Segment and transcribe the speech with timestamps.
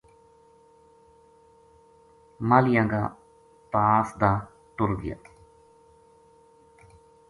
[2.47, 3.01] ماہلیاں کا
[3.71, 4.31] پاس دا
[4.75, 5.17] ٹُر گیا